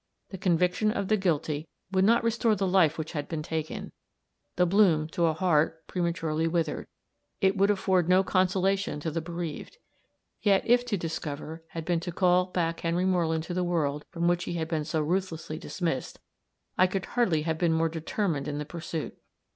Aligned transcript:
The 0.29 0.37
conviction 0.39 0.91
of 0.91 1.09
the 1.09 1.15
guilty 1.15 1.67
would 1.91 2.03
not 2.03 2.23
restore 2.23 2.55
the 2.55 2.65
life 2.65 2.97
which 2.97 3.11
had 3.11 3.27
been 3.29 3.43
taken; 3.43 3.91
the 4.55 4.65
bloom 4.65 5.07
to 5.09 5.25
a 5.27 5.33
heart 5.35 5.85
prematurely 5.85 6.47
withered; 6.47 6.87
it 7.39 7.55
would 7.55 7.69
afford 7.69 8.09
no 8.09 8.23
consolation 8.23 8.99
to 9.01 9.11
the 9.11 9.21
bereaved. 9.21 9.77
Yet, 10.41 10.63
if 10.65 10.83
to 10.87 10.97
discover, 10.97 11.61
had 11.67 11.85
been 11.85 11.99
to 11.99 12.11
call 12.11 12.45
back 12.47 12.79
Henry 12.79 13.05
Moreland 13.05 13.43
to 13.43 13.53
the 13.53 13.63
world 13.63 14.03
from 14.09 14.27
which 14.27 14.45
he 14.45 14.53
had 14.53 14.67
been 14.67 14.85
so 14.85 15.01
ruthlessly 15.01 15.59
dismissed, 15.59 16.19
I 16.79 16.87
could 16.87 17.05
hardly 17.05 17.43
have 17.43 17.59
been 17.59 17.71
more 17.73 17.87
determined 17.87 18.47
in 18.47 18.57
the 18.57 18.65
pursuit. 18.65 19.15